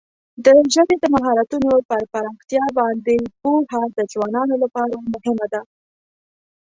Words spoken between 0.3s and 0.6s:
د